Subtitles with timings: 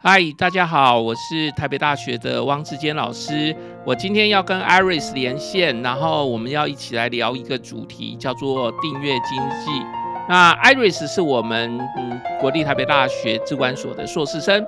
[0.00, 3.54] 嗨，大家好，我是台北大学的汪志坚老师。
[3.84, 9.84] 我今天要跟 Iris 连线，然后我们要一起来聊一个主题，叫做订阅经济。
[10.28, 14.64] 那 Iris 是我们嗯国立台北大学资管所的硕士生。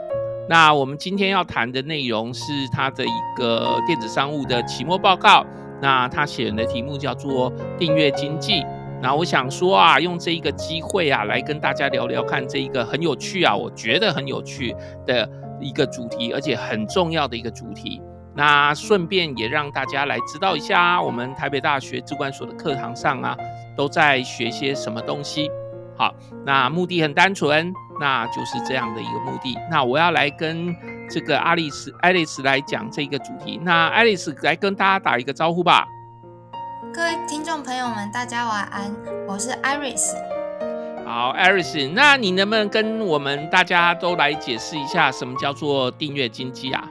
[0.48, 2.42] 那我们今天要谈的内容是
[2.72, 5.46] 他的一个电子商务的期末报告。
[5.80, 8.64] 那他写的题目叫做订阅经济。
[9.02, 14.74] 那我想说啊，用这一个机会啊，来跟大家聊聊看这一个很有趣啊，我觉得很有趣
[15.06, 15.28] 的
[15.60, 18.00] 一个主题，而且很重要的一个主题。
[18.34, 23.36] 那顺便也让大家来知道一下，我们台北大学资管所的课堂上啊，
[23.76, 25.50] 都在学些什么东西。
[25.96, 26.14] 好，
[26.46, 29.58] 那目的很单纯，那就是这样的一个目的。
[29.70, 30.74] 那我要来跟
[31.10, 33.60] 这个阿丽丝、爱丽丝来讲这个主题。
[33.62, 35.86] 那爱丽丝来跟大家打一个招呼吧。
[36.92, 38.92] 各位听众朋友们，大家晚安，
[39.28, 40.12] 我是 Iris。
[41.06, 46.82] 好，Iris，那你能不能跟我们大家都来解释一下，什么叫做订阅经济啊？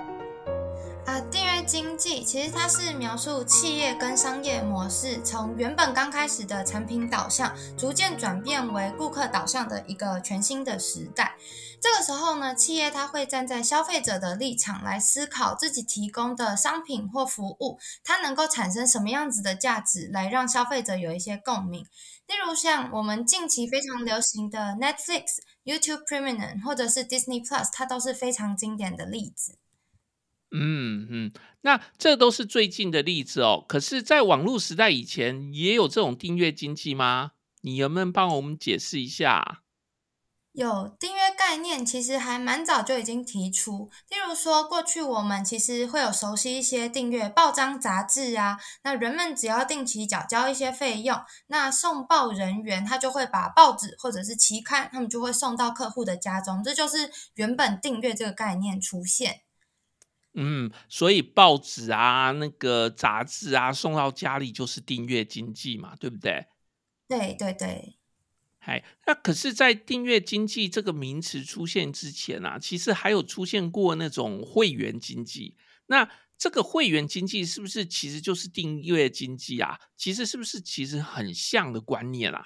[1.09, 11.35] 啊，订阅经济其实它是描述企业跟商业模式从原本刚开始的产品导向，逐渐转变为顾客导向的一个全新的时代。
[11.81, 21.81] 这个时候呢，企业它会站在消费者的立场来思考自己提供的商品或服务，它能够产生什么样子的价值，来让消费者有一些共鸣。
[22.27, 25.23] 例如像我们近期非常流行的 Netflix、
[25.65, 29.57] YouTube Premium 或者是 Disney Plus，它都是非常经典的例子。
[30.51, 33.63] 嗯嗯，那这都是最近的例子哦。
[33.67, 37.31] 可是，在网络时代以前，也有这种订阅经济吗？
[37.61, 39.61] 你能不能帮我们解释一下？
[40.53, 43.91] 有订阅概念，其实还蛮早就已经提出。
[44.09, 59.41] 例如说，过去我们其实会有熟悉一些订阅报章杂志啊，那人们只要定期缴交一些费用，那送报人员他就会把报纸或者是期刊，他们就会送到客户的家中，这就是原本订阅这个概念出现。
[60.33, 66.45] 嗯，所以报纸啊，那个杂志啊，送到家里就是订阅经济嘛，对不对？
[67.07, 67.95] 对对对。
[68.59, 75.55] 嗨，那可是，在订阅经济这个名词出现之前啊，其实还有出现过那种会员经济。
[75.87, 76.07] 那
[76.37, 79.79] 这个会员经济是不是其实就是订阅经济啊？
[79.97, 82.45] 其实是不是其实很像的观念啊？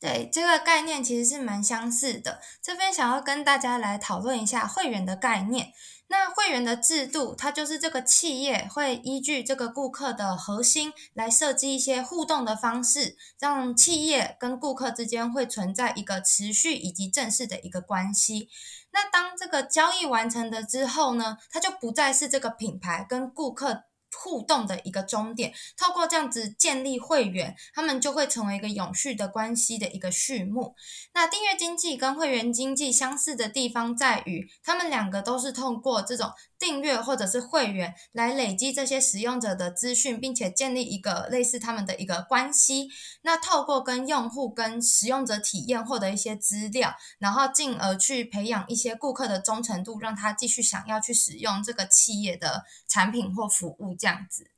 [0.00, 2.40] 对，这个概念其实是蛮相似的。
[2.62, 5.72] 这边想要跟大家来讨论一下会员的概念。
[6.10, 18.48] 那会员的制度，它就是这个企业会依据这个顾客的核心来设计一些互动的方式，让企业跟顾客之间会存在一个持续以及正式的一个关系。
[18.90, 23.87] 那当这个交易完成的之后呢，它就不再是这个品牌跟顾客。
[24.20, 30.74] 互动的一个终点，透过这样子建立会员，他们就会成为一个永续的关系的一个序幕。
[31.14, 42.88] 那订阅经济跟会员经济相似的地方在于，他们两个都是通过这种订阅或者是会员来累积这些使用者的资讯，并且建立一个类似他们的一个关系。
[43.22, 53.94] 那透过跟用户跟使用者体验获得一些资料，然后进而去培养一些顾客的忠诚度，让他继续想要去使用这个企业的产品或服务。
[53.98, 54.50] 这样子，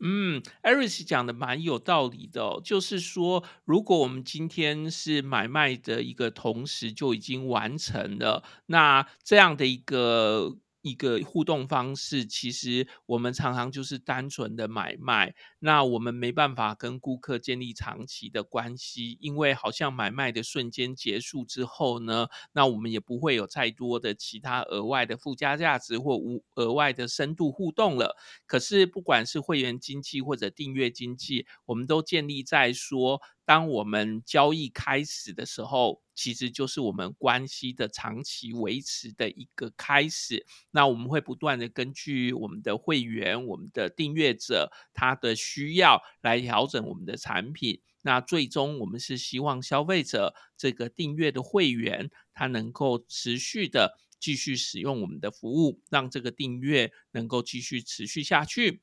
[0.00, 10.58] 嗯，Iris 讲的蛮有道理的，就是说，如果我们今天是买卖的一个同时就已经完成了，那这样的一个。
[10.86, 28.16] 一个互动方式，其实我们常常就是单纯的买卖，那我们没办法跟顾客建立长期的关系，因为好像买卖的瞬间结束之后呢，那我们也不会有太多的其他额外的附加价值或无额外的深度互动了。
[28.46, 40.44] 可是不管是会员经济或者订阅经济，我们都建立在说，当我们交易开始的时候，其实就是我们关系的长期维持的一个开始。
[40.72, 47.80] 那我们会不断的根据我们的会员、我们的订阅者他的需要来调整我们的产品。
[48.02, 58.80] 那最终我们是希望消费者这个订阅的会员，他能够持续的继续使用我们的服务，让这个订阅能够继续持续下去。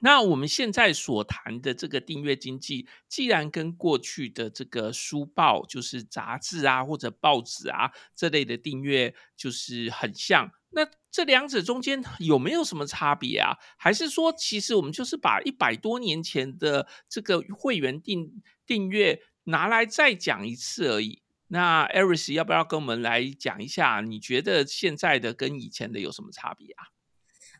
[0.00, 13.56] 那我们现在所谈的这个订阅经济，既然跟过去的这个书报，就是杂志啊或者报纸啊这类的订阅，就是很像，那这两者中间有没有什么差别啊？
[13.76, 21.22] 还是说，其实我们就是把一百多年前的这个会员订订阅拿来再讲一次而已？
[21.48, 24.00] 那 Iris 要不要跟我们来讲一下？
[24.00, 26.86] 你觉得现在的跟以前的有什么差别啊？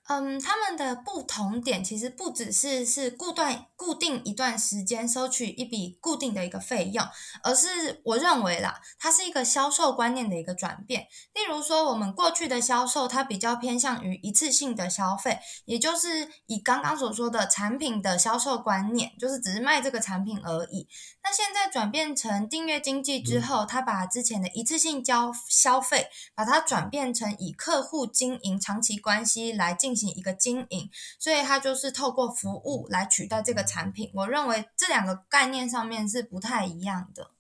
[0.09, 7.07] 嗯，他们的不同点其实不只是是固断固定一段时间收取一笔固定的一个费用，
[7.43, 11.07] 而是我认为啦，它是一个销售观念的一个转变。
[11.35, 20.89] 例如说，我们过去的销售它比较偏向于一次性的消费，也就是以刚刚所说的产品的销售观念，就是只是卖这个产品而已。
[21.23, 34.11] 那现在转变成订阅经济之后，它把之前的一次性交消费，把它转变成以客户经营长期关系来进行行一个经营，所以它就是透过服务来取代这个产品。
[34.15, 37.33] 我认为这两个概念上面是不太一样的。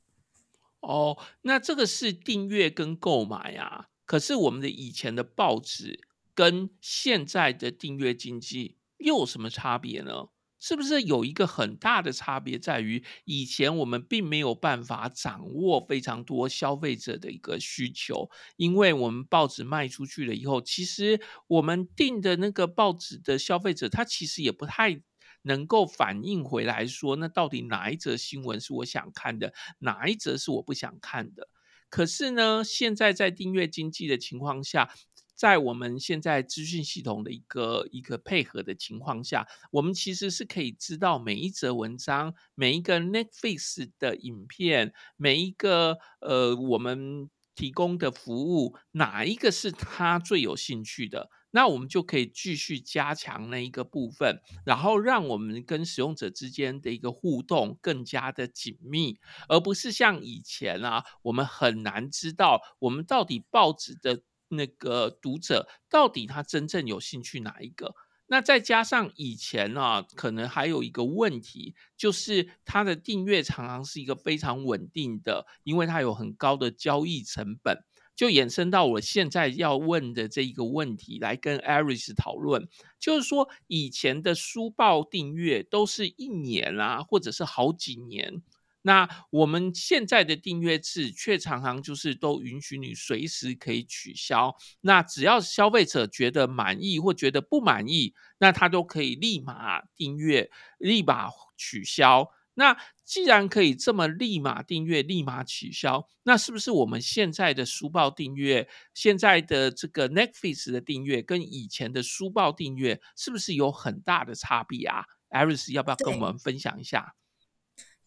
[0.81, 6.01] 哦，那这个是订阅跟购买啊，可是我们的以前的报纸
[6.35, 10.29] 跟现在的订阅经济又有什么差别呢？
[10.61, 25.01] 是不是有一个很大的差别，在于以前我们并没有办法掌握非常多消费者的一个需求，因为我们报纸卖出去了以后，其实我们订的那个报纸的消费者，他其实也不太
[25.43, 31.49] 能够反映回来说，那到底哪一则新闻是我想看的，哪一则是我不想看的。
[31.89, 34.91] 可是呢，现在在订阅经济的情况下。
[35.39, 64.23] 在我们现在资讯系统的一个一个配合的情况下，我们其实是可以知道每一则文章、每一个 Netflix 的影片、每一个呃我们提供的服务，哪一个是他最有兴趣的，那我们就可以继续加强那一个部分，然后让我们跟使用者之间的一个互动更加的紧密，而不是像以前啊，我们很难知道我们到底报纸的。
[64.49, 67.95] 那个读者到底他真正有兴趣哪一个？
[68.31, 77.83] 那再加上以前呢、啊，可能还有一个问题，就是它的订阅常常是一个非常稳定的，因为它有很高的交易成本，
[78.15, 82.69] 就衍生到我现在要问的这一个问题，来跟 Aris 讨论，
[83.01, 88.43] 就是说以前的书报订阅都是一年啊，或者是好几年。
[88.83, 94.57] 那我们现在的订阅制却常常就是都允许你随时可以取消。
[94.81, 102.31] 那只要消费者觉得满意或觉得不满意，那他都可以立马订阅、立马取消。
[102.55, 117.15] 那既然可以这么立马订阅、立马取消，那是不是我们现在的书报订阅、现在的这个 Netflix 的订阅跟以前的书报订阅是不是有很大的差别啊？Aris 要不要跟我们分享一下？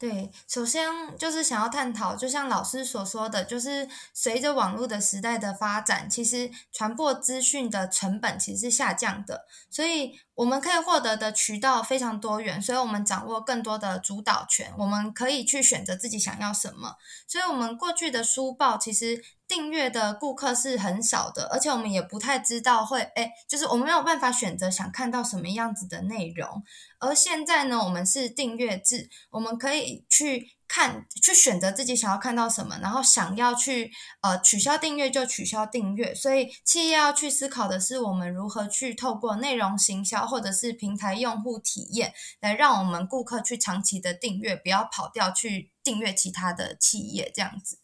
[0.01, 16.95] 对，首先就是想要探讨，就像老师所说的，就是随着网络的时代的发展，其实传播资讯的成本其实是下降的，所以我们可以获得的渠道非常多元，所以我们掌握更多的主导权，我们可以去选择自己想要什么。
[17.27, 26.63] 所以，我们过去的书报其实订阅的顾客是很少的，而且我们也不太知道会，哎，就是我们没有办法选择想看到什么样子的内容。
[26.97, 33.91] 而现在呢，我们是订阅制，我们可以去看、去选择自己想要看到什么，然后想要去
[34.21, 36.15] 呃取消订阅就取消订阅。
[36.15, 47.77] 所以企业要去思考的是，我们如何去透过内容行销或者是平台用户体验，来让我们顾客去长期的订阅，不要跑掉去订阅其他的企业这样子。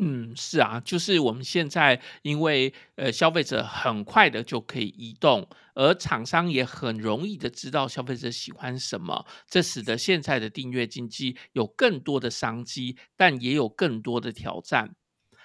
[0.00, 14.94] 嗯，是啊，就是我们现在因为呃消费者很快的就可以移动，而厂商也很容易的知道消费者喜欢什么，这使得现在的订阅经济有更多的商机，但也有更多的挑战。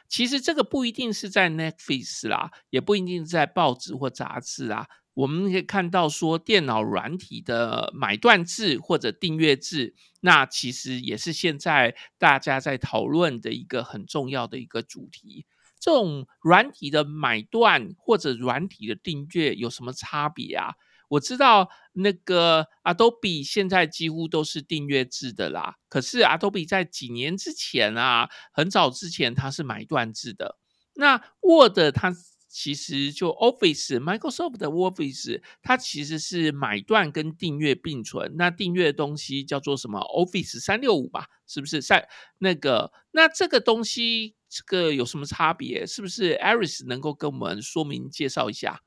[0.08, 4.88] 其实这个不一定是在 Netflix 啦，也不一定在报纸或杂志啦。
[5.16, 15.46] 我们可以看到，说电脑软体的买断制或者订阅制，那其实也是现在大家在讨论的一个很重要的一个主题。
[15.80, 20.74] 这种软体的买断或者软体的订阅有什么差别啊？
[21.10, 30.58] 我知道那个 Adobe 现在几乎都是订阅制的啦，可是 Adobe 在几年之前啊，很早之前它是买断制的。
[30.96, 32.16] 那 Word 它。
[32.56, 38.36] 其实就 Office，Microsoft 的 Office，它其实是买断跟订阅并存。
[38.38, 41.82] 那订阅的东西叫做什么？Office 三六五吧，是不是？
[41.82, 42.08] 在
[42.38, 45.84] 那个，那这个东西这个有什么差别？
[45.88, 48.82] 是不是 Aris 能够跟我们说明介绍一下？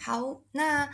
[0.00, 0.90] 好，那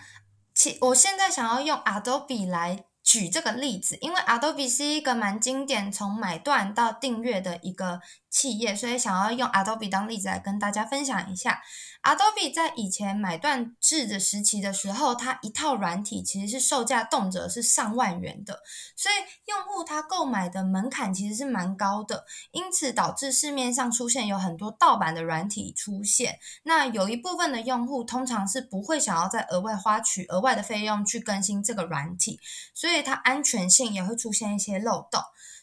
[0.54, 2.84] 其我现在想要用 Adobe 来。
[3.00, 11.62] 举这个例子，因为 Adobe 是一个蛮经典从买断到订阅的一个企业，所以想要用 Adobe 当例子来跟大家分享一下。
[12.02, 18.60] Adobe 在以前买断制的时期的时候，它一套软体其实是售价动辄是上万元的，
[18.96, 19.14] 所以
[19.46, 26.38] 用户他购买的门槛其实是蛮高的，因此导致市面上出现有很多盗版的软体出现。
[26.62, 32.38] 那有一部分的用户通常是不会想要再额外花取额外的费用去更新这个软体，
[32.72, 35.20] 所以它安全性也会出现一些漏洞。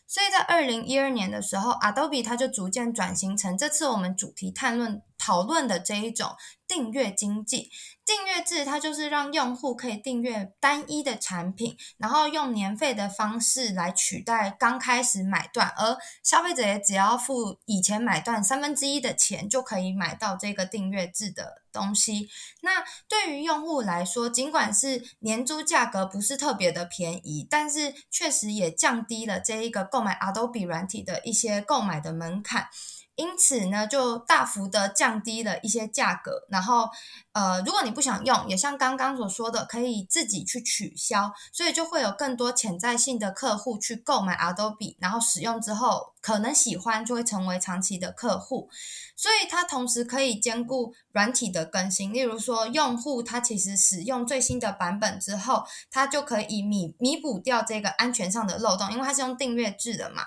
[0.07, 6.35] 所以在二零一二年的时候，Adobe 它就逐渐转型成这次我们主题探论讨论的这一种
[6.67, 7.71] 订阅经济。
[8.05, 22.29] 订阅制它就是让用户可以订阅单一的产品，然后用年费的方式来取代刚开始买断，而消费者也只要付以前买断三分之一的钱，就可以买到这个订阅制的东西。
[22.61, 32.67] 那对于用户来说，尽管是年租价格不是特别的便宜，但是确实也降低了这一个购买 Adobe 软体的一些购买的门槛。
[33.15, 36.45] 因此呢，就大幅的降低了一些价格。
[36.49, 36.89] 然后，
[37.31, 41.31] 呃，如果你不想用，也像刚刚所说的，可以自己去取消。
[41.53, 48.69] 所以就会有更多潜在性的客户去购买 Adobe，然后使用之后可能喜欢，就会成为长期的客户。
[49.15, 60.23] 所以它同时可以兼顾软体的更新，例如说，用户他其实使用最新的版本之后，他就可以弥弥补掉这个安全上的漏洞，因为它是用订阅制的嘛。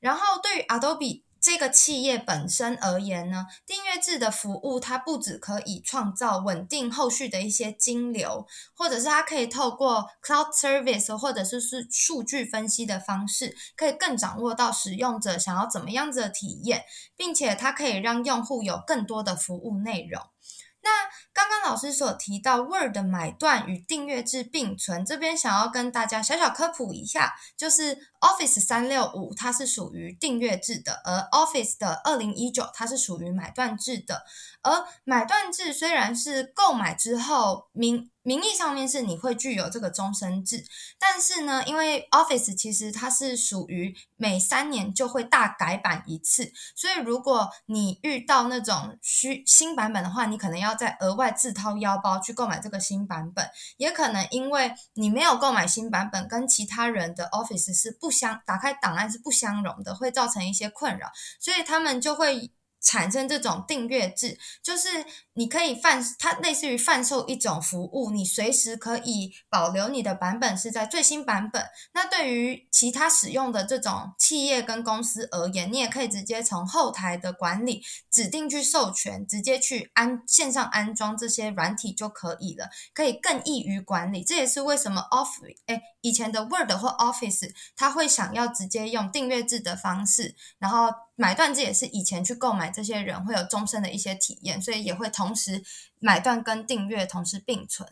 [0.00, 1.25] 然后对于 Adobe。
[1.46, 16.82] 这个企业本身而言呢，订阅制的服务，它不只可以创造稳定后续的一些金流，或者是它可以透过 cloud service 或者是是数据分析的方式，可以更掌握到使用者想要怎么样子的体验，
[17.14, 20.20] 并且它可以让用户有更多的服务内容。
[20.82, 20.90] 那
[21.36, 34.24] 刚刚老师所提到 Word 的买断与订阅制并存，这边想要跟大家小小科普一下，就是 Office 三六五它是属于订阅制的，而 Office 的二零一九它是属于买断制的。
[34.62, 40.64] 而买断制虽然是购买之后名名义上面是你会具有这个终身制，
[40.98, 62.50] 但是呢，因为 Office 其实它是属于每三年就会大改版一次，所以如果你遇到那种需新版本的话，你可能要再额外自掏腰包去购买这个新版本，也可能因为你没有购买新版本，跟其他人的 Office 是不相打开档案是不相容的，会造成一些困扰，所以他们就会。
[62.86, 71.66] 产生这种订阅制，就是你可以贩，它类似于贩售一种服务，你随时可以保留你的版本是在最新版本。
[71.94, 84.22] 那对于其他使用的这种企业跟公司而言，你也可以直接从后台的管理指定去授权，直接去安线上安装这些软体就可以了，可以更易于管理。
[84.22, 95.62] 这也是为什么 Office 哎，以前的 Word 或 Office，它会想要直接用订阅制的方式，然后买断制也是以前去购买这些人会有终身的一些体验，所以也会同时
[95.98, 97.88] 买断跟订阅同时并存。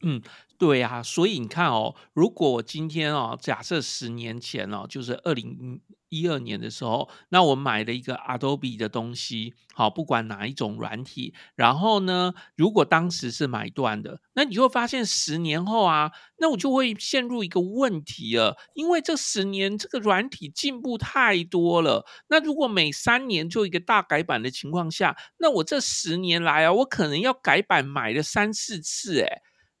[0.00, 0.20] 嗯，
[0.58, 5.80] 对啊，所以你看哦，如果我今天哦，假设十年前哦，就是二零
[6.12, 29.26] 一二年的时候，那我买了一个 Adobe 的东西，好，不管哪一种软体，然后呢，如果当时是买断的，那你就会发现十年后啊，那我就会陷入一个问题了，因为这十年这个软体进步太多了，那如果每三年就一个大改版的情况下，那我这十年来啊，我可能要改版买了三四次，诶。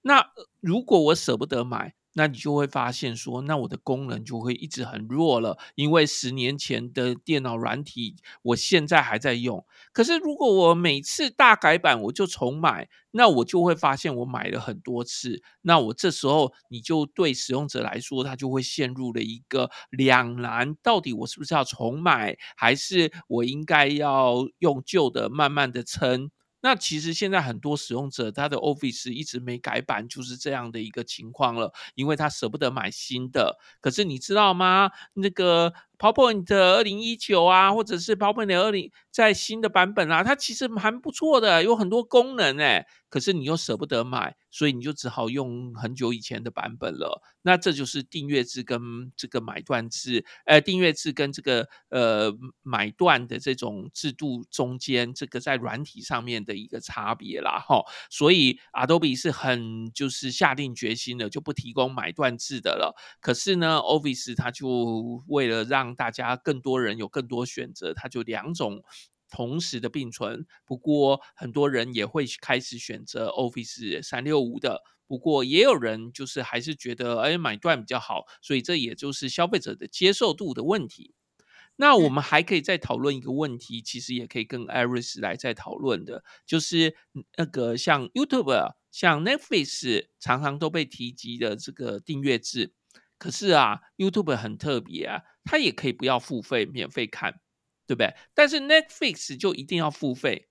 [0.04, 0.24] 那
[0.60, 9.64] 如果我舍不得买，那你就会发现说，那我的功能就会一直很弱了，因为十年前的电脑软体，我现在还在用。
[9.92, 26.30] 可是如果我每次大改版我就重买，那我就会发现我买了很多次，那我这时候你就对使用者来说，他就会陷入了一个两难：到底我是不是要重买，还是我应该要用旧的慢慢的撑？
[26.62, 33.58] 那其实现在很多使用者他的 Office 一直没改版，就是这样的一个情况了，因为他舍不得买新的。
[33.80, 34.90] 可是你知道吗？
[35.14, 35.72] 那个。
[36.02, 42.84] PowerPoint 二零一九啊，或者是 PowerPoint 二零在新的版本啊，它其实蛮不错的，有很多功能诶。
[43.08, 47.22] 可是你又舍不得买，所以你就只好用很久以前的版本了。
[47.42, 52.32] 那这就是订阅制跟这个买断制，呃，订阅制跟这个呃
[52.62, 57.84] 买断的这种制度中间，这个在软体上面的一个差别啦，哈。
[58.08, 62.96] 所以 Adobe 是很就是下定决心的，就不提供买断制的了。
[63.20, 68.82] 可是呢，Office 它就为了让大家更多人有更多选择，它就两种
[69.30, 70.46] 同时的并存。
[70.64, 74.82] 不过很多人也会开始选择 Office 三六五的。
[75.06, 78.24] 不过也有人就是还是觉得，哎，买断比较好。
[78.40, 81.14] 所以这也就是消费者的接受度的问题。
[81.76, 86.94] 那我们还可以再讨论一个问题，其实也可以跟 Iris 来再讨论的，就是
[87.36, 92.72] 那个像 YouTube、像 Netflix 常常都被提及的这个订阅制。
[93.22, 97.40] 可是啊，YouTube 很特别啊，它也可以不要付费，免费看，
[97.86, 98.12] 对不对？
[98.34, 100.48] 但是 Netflix 就一定要付费。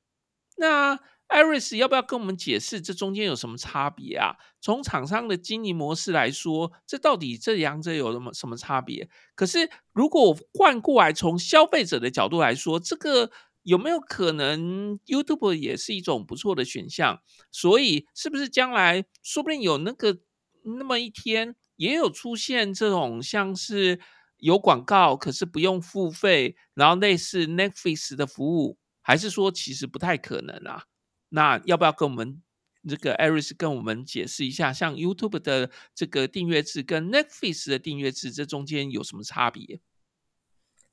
[0.55, 0.97] 那
[1.27, 4.37] Iris 要不要跟我们解释这中间有什么差别啊？
[4.61, 9.09] 从厂商的经营模式来说，这到底这两者有什么什么差别？
[9.35, 13.29] 可是如果换过来从消费者的角度来说，这个
[13.63, 17.21] 有没有可能 YouTube 也是一种不错的选项？
[17.51, 20.19] 所以是不是将来说不定有那个
[20.63, 23.99] 那么一天，也有出现这种像是
[24.37, 30.83] 有广告可是不用付费，然后类似 Netflix 的服务，还是说其实不太可能啊？
[31.29, 32.43] 那要不要跟我们
[32.87, 39.79] 这个 Eris 跟我们解释一下，像 YouTube 的这个订阅制跟 Netflix 的订阅制，这中间有什么差别？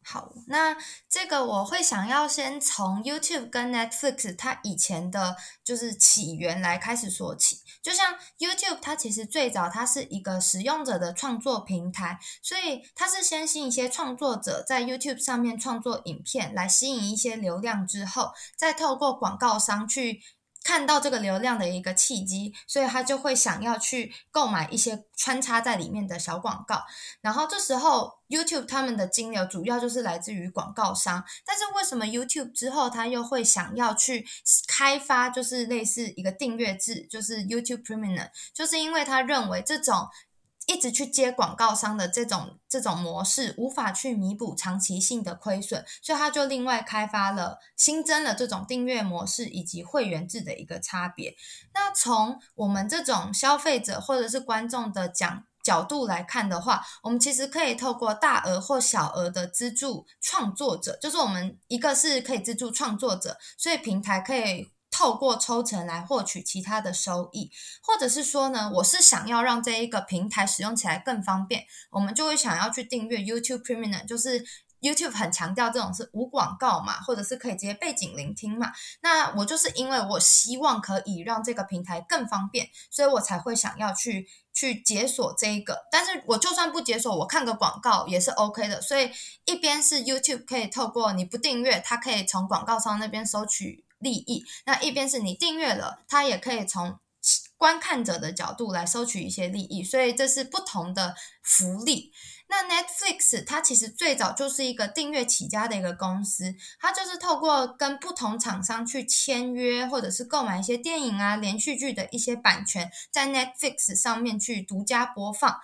[0.04, 0.74] 好，那
[1.08, 7.58] 这个我会想要先从 YouTube 跟 Netflix 它以前的就是起源来开始说起。
[7.82, 20.22] 就像 YouTube，它其实最早它是一个使用者的创作平台，所以它是先吸引一些创作者在 YouTube 上面创作影片，来吸引一些流量之后，再透过广告商去。
[20.68, 26.84] 看到这个流量的一个契机，所以他就会想要去购买一些穿插在里面的小广告。
[27.22, 31.24] 然后这时候 YouTube 他们的金流主要就是来自于广告商。
[31.46, 34.26] 但是为什么 YouTube 之后他又会想要去
[34.66, 40.06] 开发，就是类似一个订阅制，就是 YouTube Premium，就是因为他认为这种。
[40.68, 51.34] 一直去接广告商的这种这种模式，无法去弥补长期性的亏损，所以他就另外开发了新增了这种订阅模式以及会员制的一个差别。
[51.72, 64.70] 那从我们这种消费者或者是观众的讲角度来看的话，我们其实可以透过大额或小额的资助创作者，就是我们一个是可以资助创作者，所以平台可以。
[64.98, 67.52] 透过抽成来获取其他的收益，
[67.84, 74.44] 或者是说呢，我是想要让这一个平台使用起来更方便，我们就会想要去订阅 YouTube Premium，就是
[74.80, 78.72] YouTube 很强调这种是无广告嘛，或者是可以直接背景聆听嘛。
[79.00, 85.86] 那我就是因为我希望可以让这个平台更方便，所以我才会想要去去解锁这一个。
[85.92, 88.82] 但是我就算不解锁，我看个广告也是 OK 的。
[88.82, 89.12] 所以
[89.44, 93.84] 一边是 YouTube 可以透过你不订阅，它可以从广告商那边收取。
[93.98, 96.98] 利益，那一边是你订阅了，它也可以从
[97.56, 102.12] 观看者的角度来收取一些利益，所以这是不同的福利。
[102.50, 115.58] 那 Netflix 它其实最早就是一个订阅起家的一个公司，它就是透过跟不同厂商去签约，或者是购买一些电影啊、连续剧的一些版权，在 Netflix 上面去独家播放。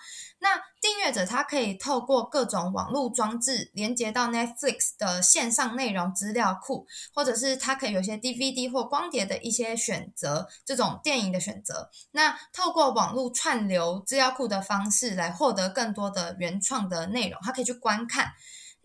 [0.45, 11.89] 那订阅者他可以透过各种网络装置连接到 Netflix 的线上内容资料库，或者是他可以有些 DVD 或光碟的一些选择，这种电影的选择。
[12.11, 18.27] 那透过网络串流资料库的方式来获得更多的原创的内容，他可以去观看。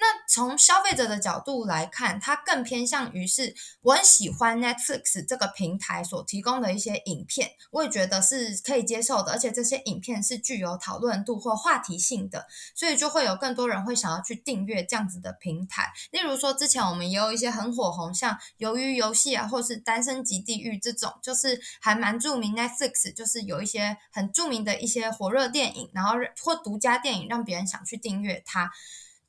[0.01, 15.91] 那从消费者的角度来看，它更偏向于是我很喜欢 Netflix 这个平台所提供的一些影片，我也觉得是可以接受的，而且这些影片是具有讨论度或话题性的，所以就会有更多人会想要去订阅这样子的平台。
[16.11, 28.71] 例如说，之前我们也有一些很火红，像鱿鱼游戏啊，或是单身即地狱这种，就是还蛮著名 Netflix，就是有一些很著名的一些火热电影，然后或独家电影，让别人想去订阅它。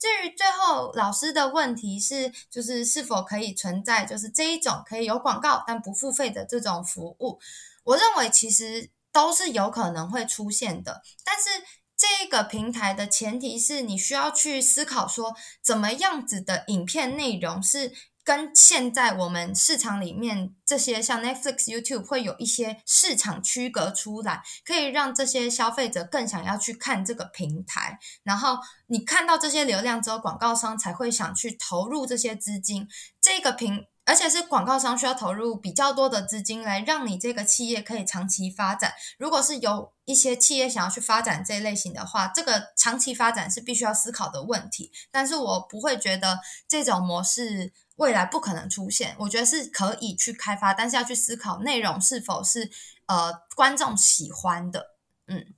[0.01, 7.39] 至于最后老师的问题是，就是是否可以存在就是这一种可以有广告但不付费的这种服务？
[7.85, 11.51] 我认为其实都是有可能会出现的，但是
[11.97, 17.93] 这个平台的前提是你需要去思考说，怎么样子的影片内容是。
[18.31, 27.99] 跟现在我们市场里面这些像 Netflix、YouTube 会有一些市场区隔出来，可以让这些消费者更想要去看这个平台。
[28.23, 32.87] 然后你看到这些流量之后，广告商才会想去投入这些资金。
[33.21, 38.93] 这个平，而且是广告商需要投入比较多的资金来让你这个企业可以长期发展。
[39.19, 44.91] 如果是有一些企业想要去发展这一类型的话，这个长期发展是必须要思考的问题。
[45.13, 47.73] 但是我不会觉得这种模式。
[47.97, 52.71] 未来不可能出现，我觉得是可以去开发，但是要去思考内容是否是
[53.05, 54.97] 呃观众喜欢的。
[55.27, 55.53] 嗯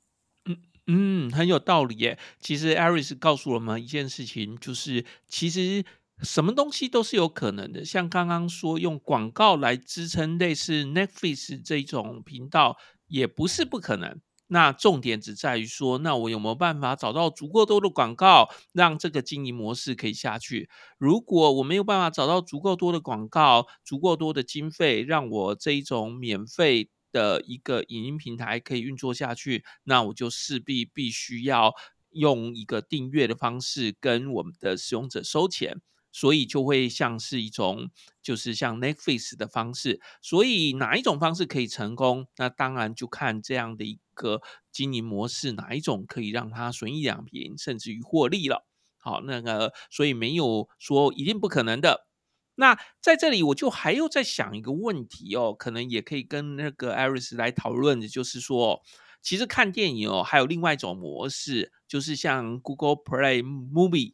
[0.47, 0.57] 嗯
[0.89, 2.19] 嗯，很有道理耶。
[2.41, 5.85] 其实 Iris 告诉我们一件事情，就是其实
[6.23, 7.85] 什么东西都是有可能的。
[7.85, 12.77] 像刚刚说用广告来支撑类似 Netflix 这种频道，
[13.09, 14.21] 也不是不可能。
[14.49, 20.69] 那重点只在于说，那我有没有办法找到足够多的广告，让这个经营模式可以下去？
[20.99, 31.73] 如果我没有办法找到足够多的广告、足够多的经费，让我这一种免费的一个影音平台可以运作下去，那我就势必必须要
[32.11, 35.81] 用一个订阅的方式跟我们的使用者收钱。
[36.13, 37.91] 所以就会像是一种，
[38.23, 40.01] 就是像 Netflix 的方式。
[40.21, 42.29] 所以哪一种方式可以成功？
[42.37, 48.67] 那当然就看这样的一个经营模式，哪一种可以让它损益两平，甚至于获利了。
[48.99, 52.07] 好，那个所以没有说一定不可能的。
[52.55, 58.83] 那在这里我就还要再想一个问题哦，可能也可以跟那个 Aris 来讨论的，就是说，
[59.23, 64.13] 其实看电影哦，还有另外一种模式，就是像 Google Play Movie。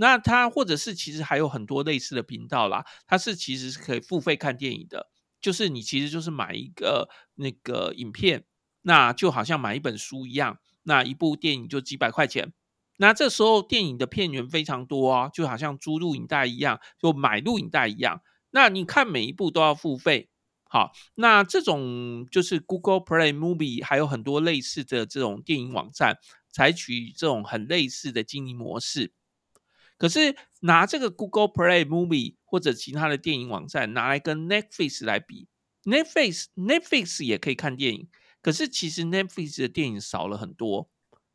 [0.00, 5.08] 那它或者是其实还有很多类似的频道啦，它是其实是可以付费看电影的，
[5.40, 8.44] 就是你其实就是买一个那个影片，
[8.82, 12.52] 那就好像买一本书一样，那一部电影就几百块钱，
[12.98, 20.30] 那这时候电影的片源非常多啊，就好像租录影带一样，就买录影带一样，那你看每一部都要付费，
[20.70, 26.18] 好，那这种就是 Google Play Movie 还有很多类似的这种电影网站，
[26.52, 29.12] 采取这种很类似的经营模式。
[29.98, 35.48] 可是拿这个 Google Play Movie 或者其他的电影网站拿来跟 Netflix 来比
[35.82, 38.08] ，Netflix Netflix 也可以看电影，
[38.40, 40.88] 可是其实 Netflix 的电影少了很多。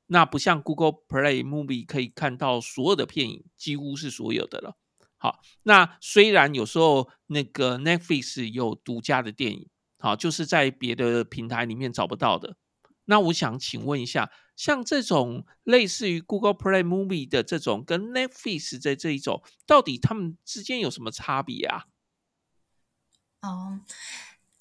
[0.08, 4.78] 那不像 Google Play Movie 可以看到所有的片影，几乎是所有的了。
[5.18, 12.58] 好，那虽然有时候那个 Netflix 有独家的电影，好，就是在别的平台里面找不到的。
[13.06, 21.86] 那我想请问一下，像这种类似于 Google Play Movie 的这种，跟 Netflix 的这一种，到底他们之间有什么差别啊？
[23.42, 23.82] 哦，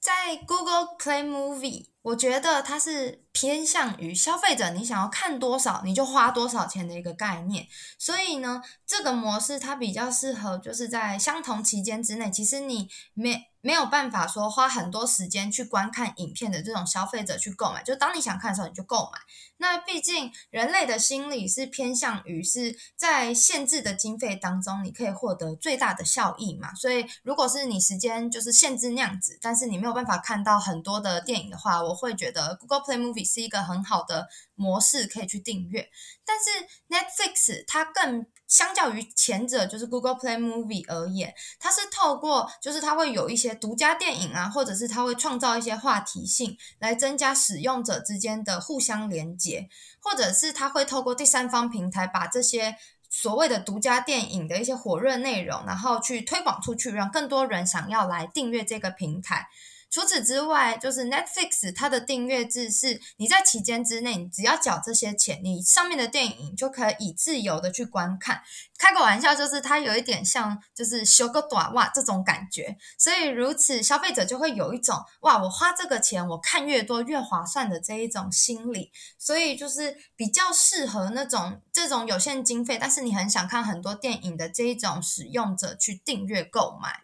[0.00, 7.66] 在 Google Play Movie，我觉得它是偏向于消费者，你想要看多少，你就花多少钱的一个概念。
[7.98, 13.48] 所以呢，这个模式它比较适合，就是在相同期间之内，其实你没。
[13.64, 19.20] 没有办法说花很多时间去观看影片的这种消费者去购买，就当你想看的时候你就购买。
[19.58, 26.74] 那毕竟人类的心理是偏向于是在限制的经费当中，你可以获得最大的效益嘛。
[26.74, 35.88] 所以如果是你时间就是限制那样子，但是你没有办法看到很多的电影的话，我我会觉得 Google Play Movie 是一个很好的模式可以去订阅。
[36.24, 36.50] 但是
[36.88, 49.68] Netflix 它更相较于前者，就是 Google Play Movie 而言，它是透过就是它会有一些独家电影啊，或者是它会创造一些话题性，来增加使用者之间的互相连接，
[50.00, 52.76] 或者是它会透过第三方平台把这些
[53.10, 59.48] 所谓的独家电影的一些火热内容，然后去推广出去，让更多人想要来订阅这个平台。
[59.92, 68.40] 除此之外，就是 Netflix 它的订阅制是，你在期间之内，你只要缴这些钱，你上面的电影就可以自由的去观看。
[68.78, 87.02] 开个玩笑，就是它有一点像就是修个短袜这种感觉，所以如此消费者就会有一种哇，我花这个钱，我看越多越划算的这一种心理，所以就是比较适合那种这种有限经费，但是你很想看很多电影的这一种使用者去订阅购买。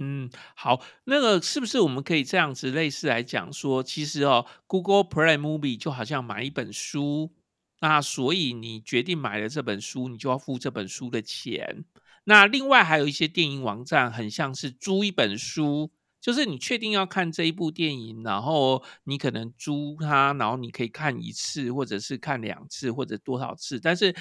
[0.00, 7.32] 嗯，好，那个是不是我们可以这样子类似来讲说，其实哦，Google Play Movie 就好像买一本书，
[7.80, 11.84] 那所以你决定买了这本书，你就要付这本书的钱。
[12.24, 24.14] 那另外还有一些电影网站，很像是租一本书，就是你确定要看这一部电影，然后你可能租它，然后你可以看一次，或者是看两次，或者多少次，但是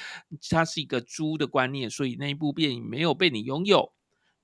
[0.50, 3.94] 它是一个租的观念，所以那一部电影没有被你拥有。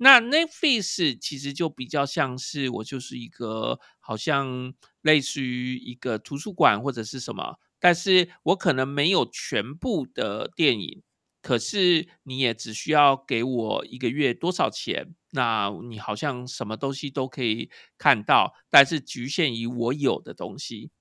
[0.03, 11.01] 那 Netflix 其实就比较像是我就是一个好像类似于一个图书馆或者是什么，但是我可能没有全部的电影，
[11.41, 20.91] 可是你也只需要给我一个月多少钱，那你好像什么东西都可以看到，但是局限于我有的东西。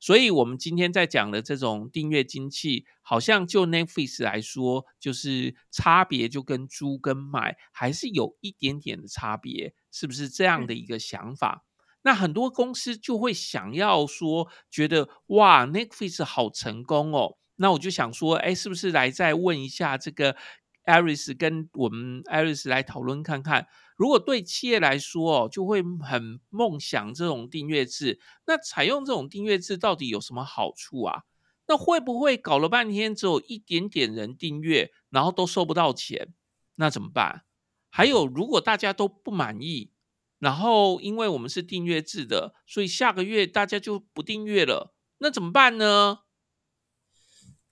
[0.00, 11.64] 所以，我们今天在讲的这种订阅经济，好像就 Netflix 来说，就是差别就跟租跟买还是有一点点的差别，是不是这样的一个想法？
[11.64, 20.36] 嗯、那很多公司就会想要说，觉得哇，Netflix 好成功哦，那我就想说，哎，是不是来再问一下这个
[20.84, 23.66] Aris 跟我们 Aris 来讨论看看？
[23.98, 28.20] 如果对企业来说哦，就会很梦想这种订阅制。
[28.46, 31.24] 那采用这种订阅制到底有什么好处啊？
[31.66, 36.32] 那会不会搞了半天只有一点点人订阅，然后都收不到钱？
[36.76, 37.42] 那怎么办？
[37.90, 39.90] 还有，如果大家都不满意，
[40.38, 46.20] 然后因为我们是订阅制的，所以下个月大家就不订阅了，那怎么办呢？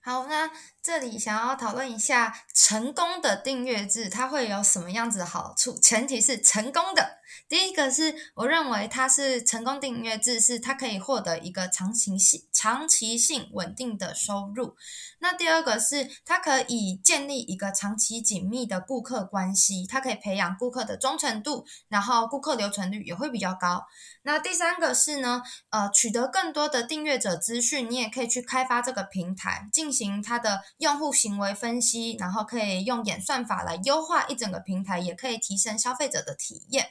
[0.01, 0.51] 好，那
[0.87, 5.77] 这里想要讨论一下成功的订阅制，它会有什么样子的好处？
[5.77, 7.17] 前提是成功的。
[7.49, 14.77] 第一个是我认为它是成功订阅制，是它可以获得一个长期性、长期性稳定的收入。
[15.19, 23.85] 那第二个是它可以建立一个长期紧密的顾客关系，它可以培养顾客的忠诚度，然后顾客留存率也会比较高。
[24.21, 36.89] 那第三个是呢，呃，取得更多的订阅者资讯，你也可以去开发这个平台，进行它的用户行为分析，然后可以用演算法来优化一整个平台，也可以提升消费者的体验。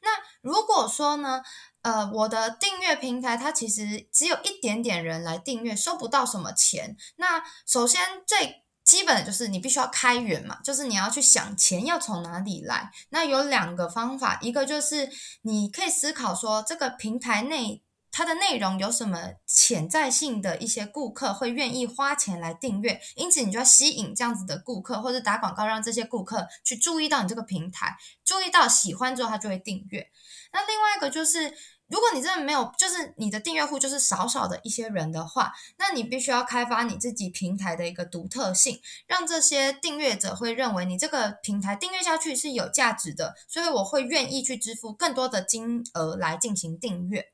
[0.00, 0.08] 那
[0.40, 1.42] 如果说呢，
[1.82, 6.96] 呃，我的订阅平台它其实只有一点点人来订阅，收不到什么钱。
[7.16, 12.90] 那首先最基本的就是你必须要开源嘛，就是你要去想钱要从哪里来。
[13.10, 15.08] 那有两个方法，一个就是
[15.42, 17.82] 你可以思考说这个平台内。
[18.12, 30.06] 它的内容有什么潜在性的一些顾客会愿意花钱来订阅，因此你就要吸引这样子的顾客，或者打广告让这些顾客去注意到你这个平台，注意到喜欢之后他就会订阅。
[30.52, 31.48] 那另外一个就是，
[31.88, 47.31] 如果你真的没有，就是你的订阅户就是少少的一些人的话，那你必须要开发你自己平台的一个独特性，让这些订阅者会认为你这个平台订阅下去是有价值的，所以我会愿意去支付更多的金额来进行订阅。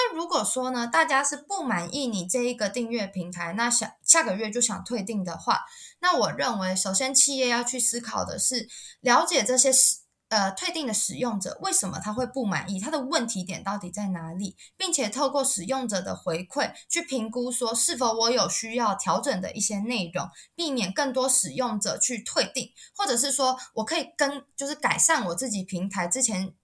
[0.00, 5.64] 那如果说呢，大家是不满意你这一个订阅平台，那想下个月就想退订的话，
[5.98, 8.68] 那我认为首先企业要去思考的是，
[9.00, 9.96] 了解这些使
[10.28, 26.54] 呃退订的使用者为什么他会不满意，他的问题点到底在哪里，并且透过使用者的回馈去评估说是否我有需要调整的一些内容，避免更多使用者去退订，或者是说我可以跟就是改善我自己平台之前。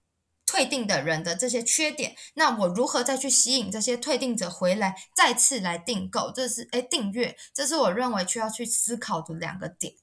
[0.55, 6.31] 退订的人的这些缺点，那我如何再去吸引这些退订者回来，再次来订购？
[6.33, 9.95] 这是诶订阅，这是我认为需要去思考的两个点。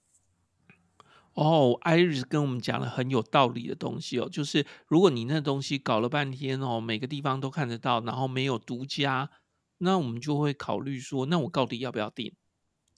[1.32, 9.30] 哦，Iris 跟我们讲了很有道理的东西哦，就是如果你那东西搞了半天哦，每个地方都看得到，然后没有独家，
[9.78, 12.34] 那我们就会考虑说，那我到底要不要订？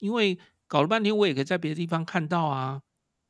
[0.01, 2.83] 因为搞了半天，我也可以在别的地方看到啊，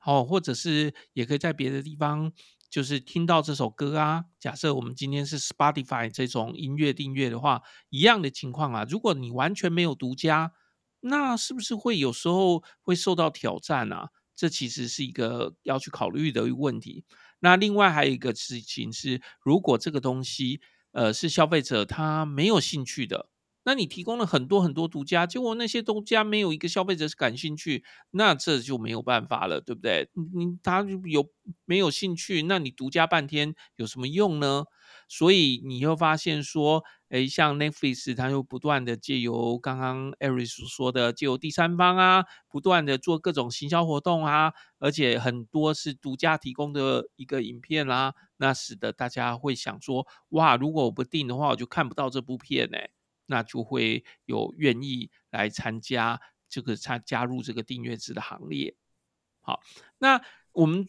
[0.06, 2.32] 哦，或者是也可以在别的地方。
[2.74, 8.84] 就是听到这首歌啊，假设我们今天是 Spotify 这种音乐订阅的话，一样的情况啊。
[8.90, 10.50] 如果你完全没有独家，
[10.98, 14.08] 那是不是会有时候会受到挑战啊？
[14.34, 17.04] 这其实是一个要去考虑的一个问题。
[17.38, 20.60] 那另外还有一个事情是，如果这个东西
[20.90, 23.28] 呃是消费者他没有兴趣的。
[23.64, 30.08] 那你提供了很多很多独家，结果那些独家没有一个消费者是感兴趣，那这就没有办法了，对不对？
[30.34, 31.28] 你他有
[31.64, 32.42] 没有兴趣？
[32.42, 34.64] 那你独家半天有什么用呢？
[35.08, 52.78] 所以你又发现说，诶，像 Netflix，它又不断的借由刚刚 Iris 说的，借由第三方啊，不断的做各种行销活动啊，而且很多是独家提供的一个影片啦、那使得大家会想说，哇，如果我不订的话，我就看不到这部片呢。
[53.26, 58.76] 那就会有愿意来参加这个参加入这个订阅制的行列。
[59.40, 59.60] 好，
[59.98, 60.20] 那
[60.52, 60.88] 我们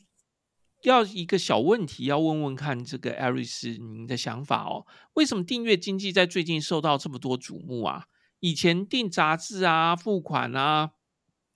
[0.84, 4.86] 要一个小问题要问问看，这个艾瑞斯您的想法哦？
[5.14, 8.06] 为什么订阅经济在最近受到这么多瞩目啊？
[8.42, 10.92] 以前订杂志啊、付款啊、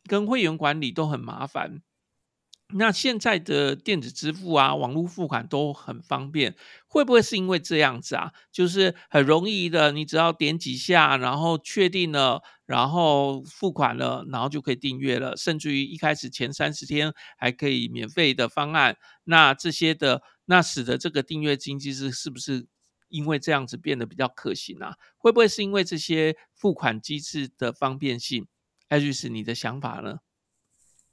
[0.05, 1.83] 跟会员管理都很麻烦。
[2.71, 6.55] 那现在的电子支付啊、网络付款都很方便，
[6.87, 8.31] 会不会是因为这样子啊？
[8.51, 18.95] 就是很容易的，你只要点几下，然后确定了，然后付款了，然后就可以订阅了，甚至于一开始前三十天还可以免费的方案。
[19.23, 22.67] 那这些的，那使得这个订阅经济是是不是
[23.07, 24.93] 因为这样子变得比较可行啊？
[25.17, 28.45] 会不会是因为这些付款机制的方便性？
[28.89, 30.19] 艾律师，你的想法呢？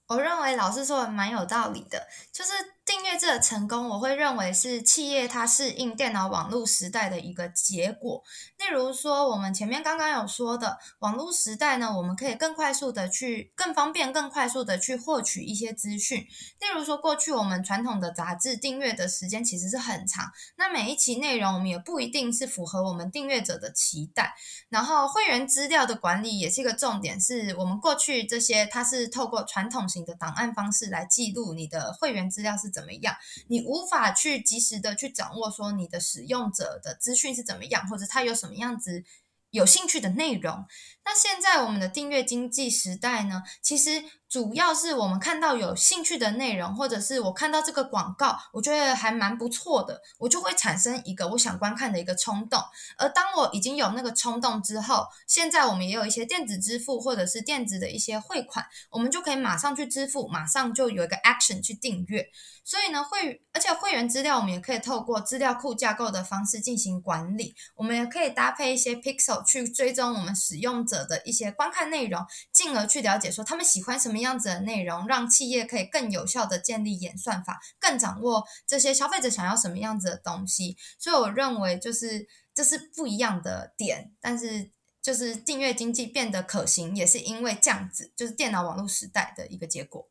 [0.09, 2.76] 我认为老师说的蛮有道理的，就是。
[2.87, 8.23] 订阅制的成功，我会认为是企业它适应电脑网络时代的一个结果。
[8.59, 16.21] 例如说，我们前面刚刚有说的网络时代呢，我们可以更快速的去、更方便、更快速的去获取一些资讯。
[16.21, 24.37] 例如说，过去我们传统的杂志订阅的时间其实是很长，那每一期内容我们也不一定是符合我们订阅者的期待。
[24.69, 32.76] 然后，会员资料的管理也是一个重点，是我们过去这些它是透过传统型的档案方式来记录你的会员资料是。
[32.77, 33.17] 怎么样？
[33.49, 39.03] 你无法去及时的去掌握说你的使用者的资讯是怎么样，或者他有什么样子
[39.51, 40.67] 有兴趣的内容。
[41.07, 43.43] 那现在我们的订阅经济时代呢？
[43.63, 52.61] 其实主要是我们看到有兴趣的内容，或者是我看到这个广告，我觉得还蛮不错的，我就会产生一个我想观看的一个冲动。
[52.99, 62.27] 而当我已经有那个冲动之后，现在我们也有一些电子支付或者是电子的一些汇款，我们就可以马上去支付，马上就有一个 action 去订阅。
[62.65, 80.77] 所以呢，会而且会员资料我们也可以透过资料库架构的方式进行管理，我们也可以搭配一些 pixel 去追踪我们使用者的一些观看内容，进而去了解说他们喜欢什么么样子的内容，让企业可以更有效的建立演算法，更掌握这些消费者想要什么样子的东西。
[80.99, 84.71] 所以我认为就是这是不一样的点，但是
[85.03, 90.09] 就是订阅经济变得可行，也是因为这样子，就是电脑网络时代的一个结果。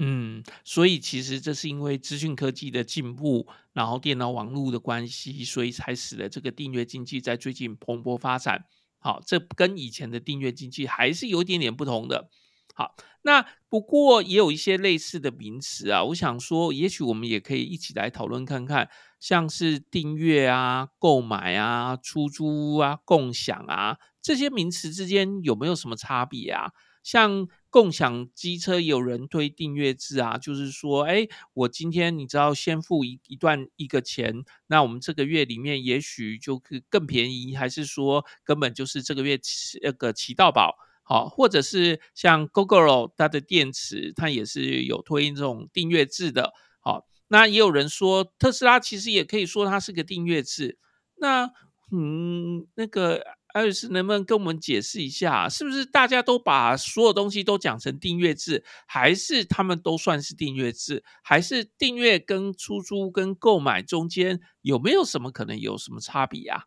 [0.00, 8.66] 嗯，所以其实这是因为资讯科技的进步，然后电脑网络的关系，所以才使得这个订阅经济在最近蓬勃发展。
[9.00, 12.30] 好，这跟以前的订阅经济还是有点点不同的。
[12.78, 18.88] 好，那不过也有一些类似的名词啊，我想说，也许我们也可以一起来讨论看看，
[19.18, 26.70] 像是订阅啊、购买啊、出租啊、共享啊这些名词之间有没有什么差别啊？
[27.02, 39.36] 像共享机车，有人推订阅制啊，就是说，哎，我今天你只要先付一一段一个钱，那我们这个月里面也许就更便宜，还是说根本就是这个月
[39.82, 40.76] 那个骑到饱，
[41.08, 50.78] 好，或者是像 Gogoro 它的电池，它也是有推这种订阅制的，好，那也有人说特斯拉其实也可以说它是个订阅制，
[51.16, 51.50] 那
[51.90, 53.24] 嗯，那个。
[53.54, 66.64] 艾瑞斯能不能跟我们解释一下，是不是大家都把所有东西都讲成订阅制，还是他们都算是订阅制，还是订阅跟出租跟购买中间有没有什么可能有什么差别啊？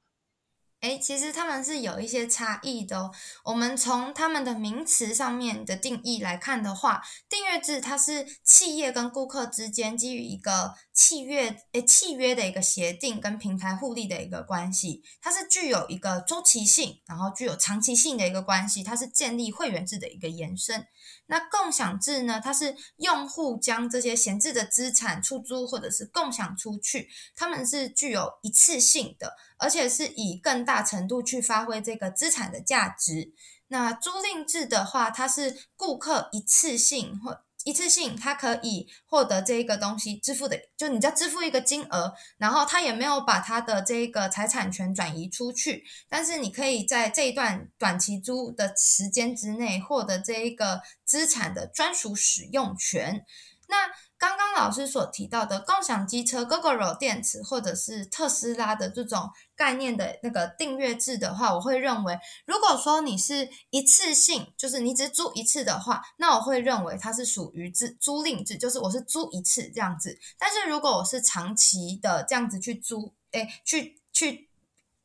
[0.82, 3.12] 诶，其实他们是有一些差异的哦。
[3.46, 20.88] 我们从他们的名词上面的定义来看的话，订阅制它是企业跟顾客之间基于一个契约，诶，契约的一个协定跟平台互利的一个关系，它是具有一个周期性，然后具有长期性的一个关系，它是建立会员制的一个延伸。
[21.28, 22.42] 那共享制呢？
[22.44, 33.32] 它是用户将这些闲置的资产出租或者是共享出去，他们是具有一次性的，而且是以更大程度去发挥这个资产的价值。
[33.70, 53.24] 那租赁制的话，它是顾客一次性或一次性，他可以获得这一个东西支付的，就你只要支付一个金额，然后他也没有把他的这个财产权转移出去，但是你可以在这一段短期租的时间之内获得这一个资产的专属使用权。
[53.68, 59.30] 那刚刚老师所提到的共享机车、Gogoro 电池或者是特斯拉的这种
[59.62, 70.18] 概念的那个订阅制的话，我会认为，如果说你是一次性，就是你只租一次的话，那我会认为它是属于租租赁制，就是我是租一次这样子。
[70.40, 74.51] 但是如果我是长期的这样子去租，诶，去去。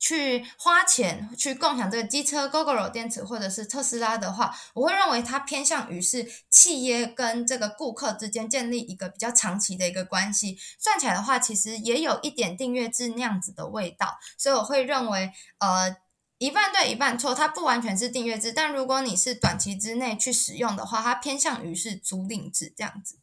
[0.07, 10.57] 去花钱去共享这个机车、Gogoro 电池或者是特斯拉的话，我会认为它偏向于是企业跟这个顾客之间建立一个比较长期的一个关系。
[10.79, 15.97] 算起来的话，其实也有一点订阅制那样子的味道，所以我会认为，呃，
[16.39, 23.19] 一半对一半错，它不完全是订阅制，但如果你是短期之内去使用的话，它偏向于是租赁制这样子。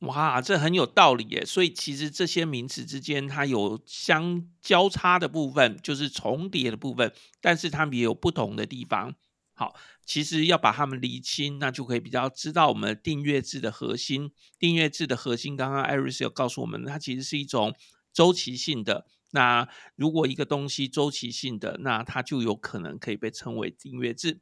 [0.00, 1.44] 哇，这很有道理耶！
[1.44, 9.14] 所以其实这些名词之间它有相交叉的部分，就是重叠的部分，但是它们也有不同的地方。
[9.54, 14.30] 好，其实要把它们厘清，那就可以比较知道我们订阅制的核心。
[14.58, 17.74] 订阅制的核心，刚刚艾瑞斯有告诉我们，它其实是一种
[18.12, 19.06] 周期性的。
[19.30, 24.40] 那如果一个东西周期性的，那它就有可能可以被称为订阅制。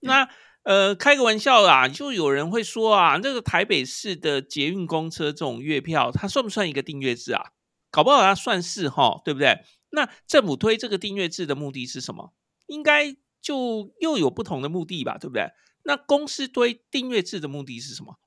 [0.00, 0.28] 那
[0.68, 7.52] 呃，开个玩笑啦，就有人会说啊，这个台北市的捷运公车这种月票，它算不算一个订阅制啊？
[7.90, 9.64] 搞不好它算是哈，对不对？
[9.92, 12.34] 那政府推这个订阅制的目的是什么？
[12.66, 15.50] 应该就又有不同的目的吧，对不对？
[15.84, 18.18] 那公司推订阅制的目的是什么？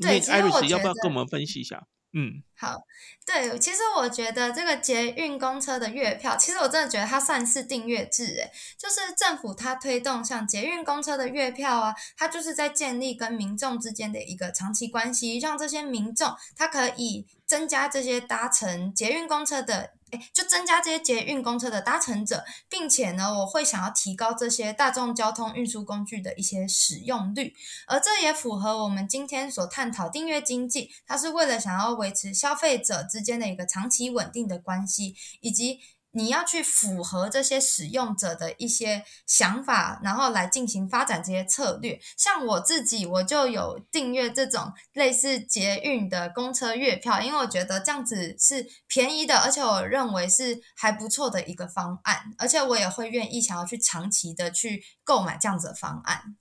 [0.00, 1.86] 对，艾瑞斯要不要跟我们分析一下？
[2.14, 2.82] 嗯，好，
[3.24, 19.92] 对，其实我觉得这个捷运公车的月票，其实我真的觉得它算是订阅制，诶，就是政府它推动像捷运公车的月票啊，它就是在建立跟民众之间的一个长期关系，让这些民众他可以增加这些搭乘捷运公车的。
[20.32, 27.54] 就增加这些捷运公车的搭乘者，并且呢，我会想要提高这些大众交通运输工具的一些使用率，
[27.86, 35.80] 而这也符合我们今天所探讨订阅经济，它是为了想要维持消费者之间的一个长期稳定的关系，以及
[36.12, 42.00] 你要去符合这些使用者的一些想法，然后来进行发展这些策略。
[42.16, 56.36] 像我自己，我就有订阅这种类似捷运的公车月票，因为我觉得这样子是便宜的，而且我认为是还不错的一个方案，而且我也会愿意想要去长期的去购买这样子的方案。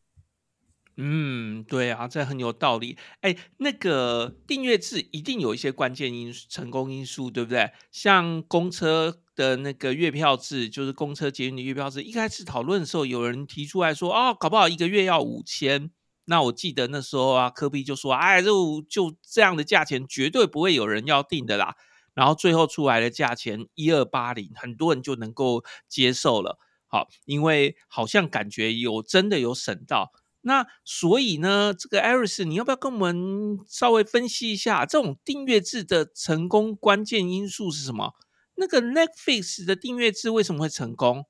[0.98, 2.98] 嗯，对啊，这很有道理。
[3.22, 7.72] 哎，那个订阅制一定有一些关键因、成功因素，对不对？
[7.92, 15.92] 像公车的那个月票制，就是公车捷运的月票制，一开始讨论的时候，有人提出来说，哦，搞不好一个月要五千。
[16.26, 21.76] 那我记得那时候啊，柯 P 就说，哎，就就这样的价钱，绝对不会有人要订的啦。
[22.14, 26.60] 然后最后出来的价钱一二八零，很多人就能够接受了。
[26.88, 30.12] 好，因为好像感觉有真的有省到。
[30.42, 38.14] 那所以呢，这个 Iris，你要不要跟我们稍微分析一下这种订阅制的成功关键因素是什么？
[38.62, 41.26] 那个 Netflix 的订阅制为什么会成功？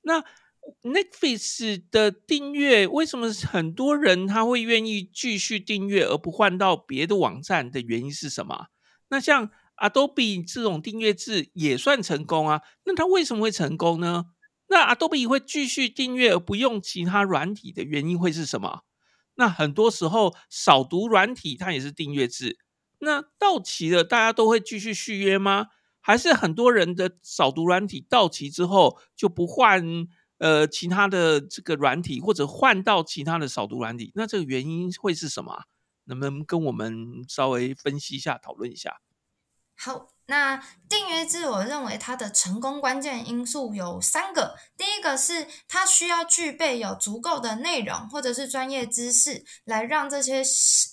[0.00, 0.24] 那
[0.82, 8.66] Netflix 的订阅为什么很多人他会愿意继续订阅而不换到别的网站的原因是什么？
[9.10, 14.24] 那像 Adobe 这种订阅制也算成功啊，那它为什么会成功呢？
[14.66, 18.80] 那 Adobe 会继续订阅而不用其他软体的原因会是什么？
[19.36, 22.58] 那很多时候扫读软体它也是订阅制，
[22.98, 25.68] 那到期了大家都会继续续约吗？
[26.02, 29.82] 还是很多人的扫读软体到期之后就不换
[30.38, 34.12] 呃其他的这个软体，或者换到其他的扫读软体？
[34.14, 35.62] 那这个原因会是什么？
[36.04, 39.00] 能不能跟我们稍微分析一下、讨论一下？
[39.76, 40.08] 好。
[40.26, 40.56] 那
[40.88, 44.54] 订阅制，我认为它的成功关键因素有三个。
[44.78, 50.42] 第一个是它需要具备有足够的内容或者是专业知识，来让这些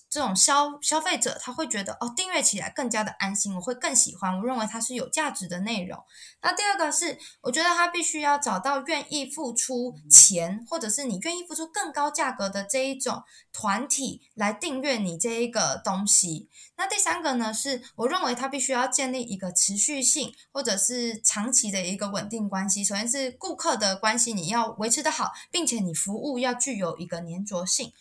[0.09, 4.35] 这种消消费者他会觉得哦，订阅起来更加的安心，我会更喜欢。
[4.37, 6.03] 我认为它是有价值的内容。
[6.41, 13.21] 那第二个是，我觉得他必须要找到愿意付出钱，或者是你愿意付出更高价格的这一种
[13.53, 16.49] 团体来订阅你这一个东西。
[16.75, 22.83] 那第三个呢，是我认为它必须要建立一个持续性或者是长期的一个稳定关系。
[22.83, 27.93] 首先是顾客的关系，你要维持得好，并且你服务要具有一个粘着性。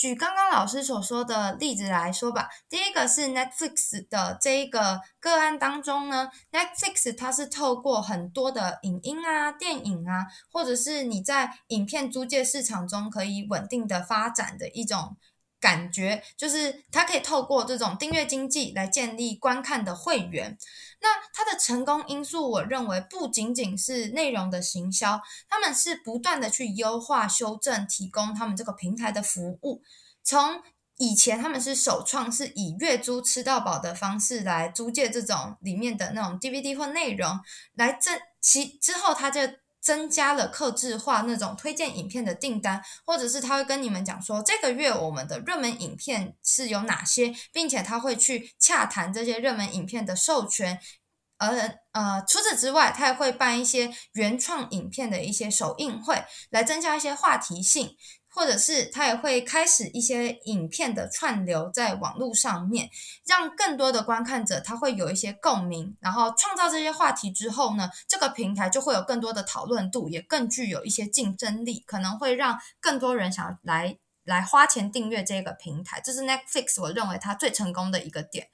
[0.00, 15.18] 举刚刚老师所说的例子来说吧，第一个是 Netflix 的这一个个案当中呢，Netflix 它是透过很多的影音啊、电影啊，或者是你在影片租借市场中可以稳定的发展的一种。
[15.60, 20.56] 感觉就是它可以透过这种订阅经济来建立观看的会员。
[21.00, 29.82] 那它的成功因素，我认为不仅仅是内容的行销，他们是不断的去优化、修正、提供他们这个平台的服务。
[30.22, 30.62] 从
[30.98, 37.40] 以前他们是首创是以月租吃到饱的方式来租借这种里面的那种 DVD 或内容，
[37.74, 39.40] 来这其之后他就。
[39.80, 50.78] 增加了客制化那种推荐影片的订单，或者是他会跟你们讲说，这个月我们的热门影片是有哪些，并且他会去洽谈这些热门影片的授权，
[51.38, 51.48] 而
[51.92, 57.96] 呃除此之外，他也会办一些原创影片的一些首映会，来增加一些话题性。
[58.32, 62.88] 或者是他也会开始一些影片的串流在网络上面，
[63.26, 76.00] 让更多的观看者他会有一些共鸣，然后创造这些话题之后呢，这个平台就会有更多的讨论度，也更具有一些竞争力，可能会让更多人想来来花钱订阅这个平台。
[76.00, 78.48] 这是 Netflix 我认为它最成功的一个点。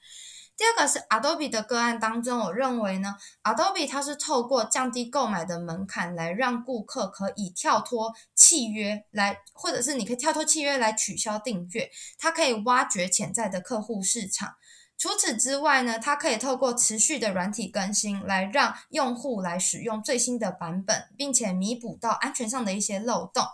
[0.57, 14.55] 第二个是 Adobe 的个案当中，我认为呢，Adobe 它是透过降低购买的门槛，来让顾客可以跳脱契约来，或者是你可以跳脱契约来取消订阅，它可以挖掘潜在的客户市场。
[14.97, 23.45] 除此之外呢，它可以透过持续的软体更新，来让用户来使用最新的版本，并且弥补到安全上的一些漏洞。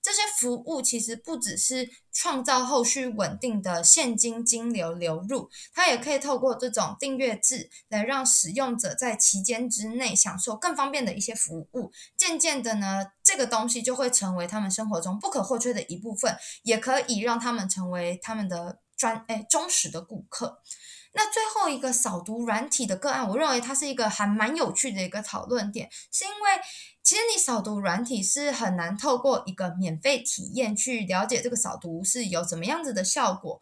[0.00, 11.92] 这些服务其实不只是创造后续稳定的现金金流流入，它也可以透过这种订阅制来让使用者在期间之内享受更方便的一些服务。
[12.16, 20.62] 渐渐的呢，这个东西就会成为他们生活中不可或缺的一部分，也可以让他们成为他们的专诶忠实的顾客。
[21.14, 26.36] 那最后一个扫读软体的个案，我认为它是一个还蛮有趣的一个讨论点，是因为
[27.02, 33.58] 其实你扫读软体是很难透过一个免费体验去了解这个扫读是有怎么样子的效果，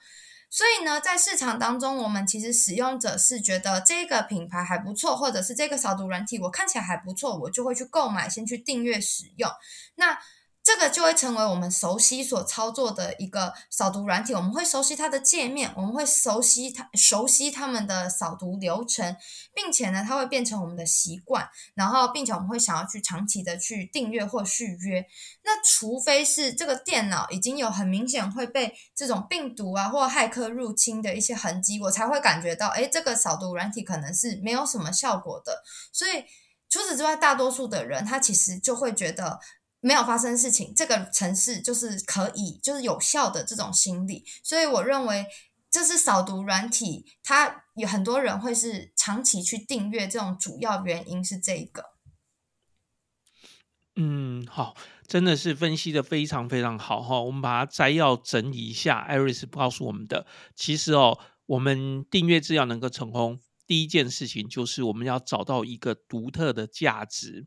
[0.51, 9.49] 所以呢，在市场当中，我们其实使用者是觉得这个品牌还不错，或者是这个扫读软体我看起来还不错，我就会去购买，先去订阅使用。
[9.95, 10.19] 那
[10.67, 19.17] 这个就会成为我们熟悉所操作的一个扫读软体，我们会熟悉它的界面，我们会熟悉它熟悉他们的扫读流程，
[19.55, 25.07] 并且呢，它会变成我们的习惯，然后并且我们会想要去长期的去订阅或续约。
[25.45, 35.63] 那除非是这个电脑已经有很明显会被这种病毒啊或骇客入侵的一些痕迹，我才会感觉到，诶，这个扫读软体可能是没有什么效果的。
[35.93, 36.25] 所以
[36.69, 39.39] 除此之外，大多数的人他其实就会觉得。
[39.87, 45.25] 没有发生事情，这个城市就是可以，就是有效的这种心理，所以我认为
[45.71, 51.85] 这是扫读软体，它有很多人会是长期去订阅，这种主要原因是这个。
[53.95, 54.75] 嗯，好，
[55.07, 60.27] 真的是分析的非常非常好哈，我们把它摘要整理一下，Iris 告诉我们的，
[60.57, 61.17] 其实哦，
[61.47, 67.47] 我们订阅制要能够成功，第一件事情就是我们要找到一个独特的价值。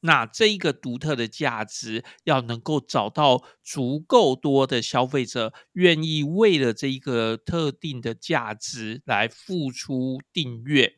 [0.00, 10.96] 那这一个独特的价值，要能够找到足够多的消费者愿意为了这一个特定的价值来付出订阅。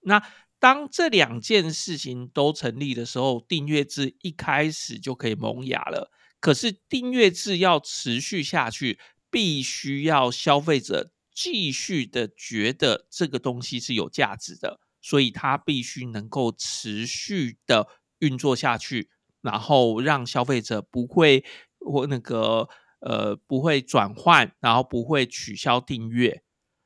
[0.00, 0.22] 那
[0.58, 6.10] 当这两件事情都成立的时候，订阅制一开始就可以萌芽了。
[6.40, 8.98] 可是订阅制要持续下去，
[9.30, 17.86] 必须要消费者继续的觉得这个东西是有价值的，所以它必须能够持续的。
[18.20, 19.10] 运作下去，
[19.42, 21.44] 然后让消费者不会
[21.78, 22.68] 或那个
[23.00, 26.42] 呃不会转换，然后不会取消订阅。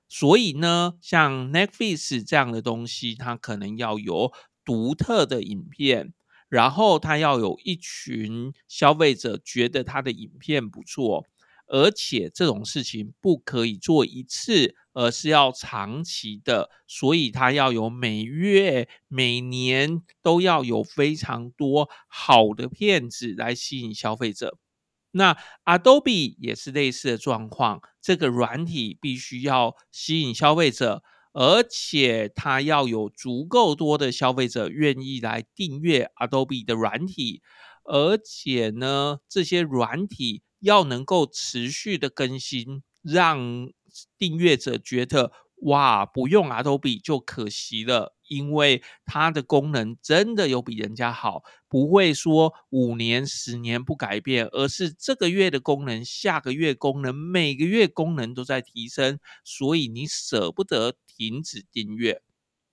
[0.09, 4.33] 所以呢，像 Netflix 这样的东西，它可能要有
[4.65, 6.13] 独特的影片，
[6.49, 11.27] 然后它要有一群消费者觉得它的影片不错。
[11.67, 24.59] 而且这种事情不可以做一次，而是要长期的，所以它要有每月、每年都要有非常多好的片子来吸引消费者。
[25.13, 31.03] 那 Adobe 也是类似的状况，这个软体必须要吸引消费者，
[31.33, 37.43] 而且它要有足够多的消费者愿意来订阅 Adobe 的软体，
[37.85, 40.43] 而且呢，这些软体。
[40.65, 43.69] 要能够持续的更新，让
[44.17, 45.31] 订阅者觉得
[45.67, 62.23] 哇，不用 Adobe 就可惜了，因为它的功能真的有比人家好，不会说五年、十年不改变，而是这个月的功能，下个月功能，每个月功能都在提升，所以你舍不得停止订阅。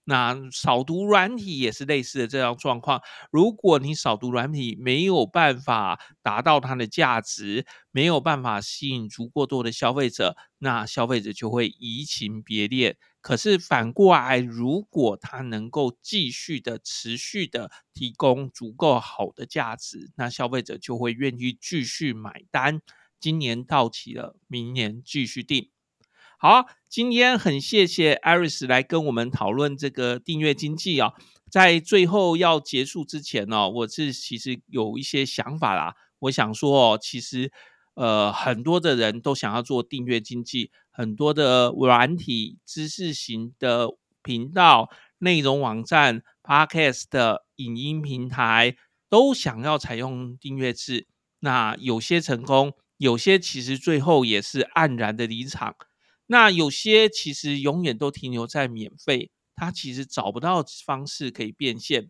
[0.03, 3.01] 那扫读软体也是类似的这样状况。
[3.31, 12.97] 如果你扫读软体没有办法达到它的价值，没有办法吸引足够多的消费者，那消费者就会移情别恋。
[13.21, 22.81] 可是反过来，如果它能够继续的、持续的提供足够好的价值，那消费者就会愿意继续买单。
[23.19, 25.80] 今年到期了，明年继续订。
[26.43, 31.13] 好，今天很谢谢 Iris 来跟我们讨论这个订阅经济啊。
[31.51, 35.93] 在最后要结束之前呢，我是其实有一些想法啦。
[36.17, 37.51] 我想说哦，其实
[37.93, 43.89] 呃很多的人都想要做订阅经济，很多的软体、知识型的
[44.23, 44.89] 频道、
[45.19, 48.75] 内容网站、Podcast 的影音平台
[49.11, 51.05] 都想要采用订阅制。
[51.41, 55.75] 那有些成功，有些其实最后也是黯然的离场。
[56.31, 62.09] 那有些其实永远都停留在免费，它其实找不到方式可以变现。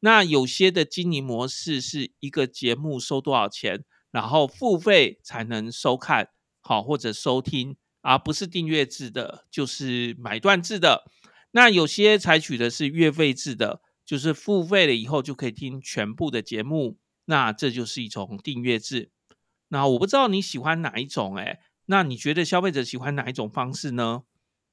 [0.00, 6.28] 那有些的经营模式是一个节目收多少钱，然后付费才能收看，
[6.60, 11.04] 好或者收听，而不是订阅制的，就是买断制的。
[11.52, 19.10] 那有些采取的是月费制的，就是付费了以后就可以听全部的节目，那这就是一种订阅制。
[19.68, 21.60] 那我不知道你喜欢哪一种，诶
[21.92, 24.22] 那你觉得消费者喜欢哪一种方式呢？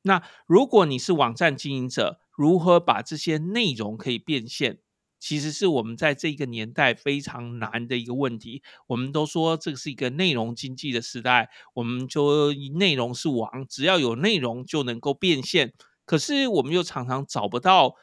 [0.03, 4.79] 那如果你是网站经营者，如何把这些内容可以变现？
[5.19, 8.63] 其实是我们在这个年代非常难的一个问题。
[8.87, 15.73] 我们都说这是一个内容经济的时代，我们就内容是王，只要有内容就能够变现。
[16.05, 17.95] 可是我们又常常找不到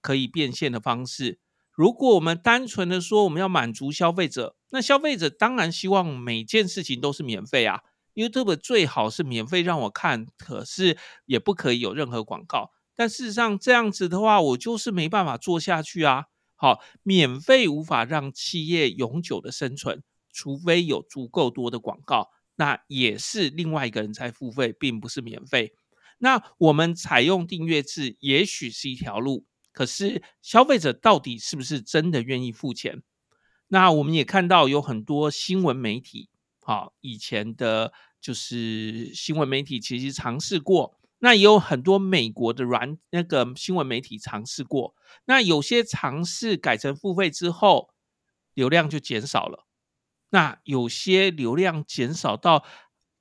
[0.00, 1.40] 可以变现的方式。
[1.72, 7.80] 如果我们单纯的说我们要满足消费者，那消费者当然希望每件事情都是免费啊。
[8.20, 12.70] YouTube 最好是免费让我看，可是也不可以有任何广告。
[12.94, 16.26] 但事实上这样子的话，我就是没办法做下去啊。
[16.54, 25.72] 好，免费无法让企业永久的生存，除非有足够多的广告，那也是另外一个人在付费，并不是免费。
[26.18, 33.02] 那我们采用订阅制，也许是一条路，可是消费者到底是不是真的愿意付钱？
[33.68, 36.28] 那我们也看到有很多新闻媒体，
[36.60, 44.94] 好，以前的就是新闻媒体其实尝试过，那也有很多美国的软那个新闻媒体尝试过，
[45.24, 47.90] 那有些尝试改成付费之后，
[48.54, 49.66] 流量就减少了，
[50.30, 52.64] 那有些流量减少到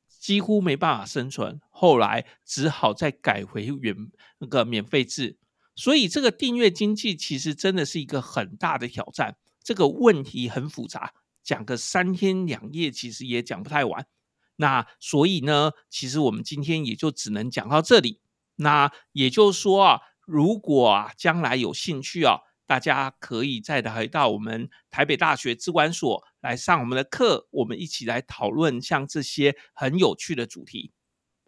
[0.07, 3.95] 几乎没办法生存，后来只好再改回原
[4.39, 5.37] 那个免费制，
[5.75, 9.37] 所以这个订阅经济其实真的是一个很大的挑战。
[9.63, 14.05] 这个问题很复杂，讲个三天两夜其实也讲不太完。
[14.59, 18.19] 那所以呢，其实我们今天也就只能讲到这里。
[18.57, 30.91] 那也就是说啊，如果啊将来有兴趣啊，大家可以再来到我们台北大学资管所来上我们的课，我们一起来讨论像这些很有趣的主题。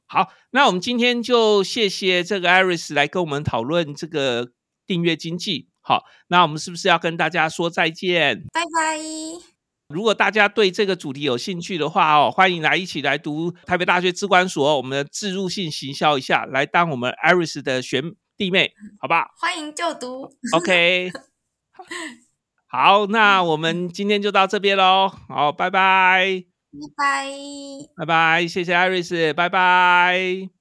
[0.06, 4.54] 好，那我们今天就谢谢这个 Iris 来跟我们讨论这个
[4.88, 5.68] 订阅经济。
[5.82, 8.46] 好，那我们是不是要跟大家说再见？
[8.54, 9.51] 拜拜。
[9.92, 18.02] 如果大家对这个主题有兴趣的话哦，欢迎来一起来读台北大学资管所，我们的置入性行销一下，来当我们 Iris 的学
[18.38, 19.28] 弟妹，好不好？
[19.38, 20.32] 欢迎就读。
[20.54, 21.12] OK。
[22.68, 25.12] 好，那我们今天就到这边喽。
[25.28, 26.46] 好，拜拜。
[26.72, 27.28] 拜拜。
[27.98, 30.61] 拜拜，谢谢 Iris，拜拜。